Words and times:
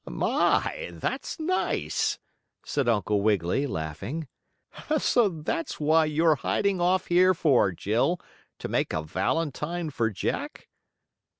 "My, 0.09 0.89
that's 0.93 1.39
nice!" 1.39 2.17
said 2.65 2.89
Uncle 2.89 3.21
Wiggily, 3.21 3.67
laughing. 3.67 4.27
"So 4.97 5.29
that's 5.29 5.79
why 5.79 6.05
you're 6.05 6.37
hiding 6.41 6.81
off 6.81 7.05
here 7.05 7.35
for, 7.35 7.71
Jill, 7.71 8.19
to 8.57 8.67
make 8.67 8.93
a 8.93 9.03
valentine 9.03 9.91
for 9.91 10.09
Jack?" 10.09 10.69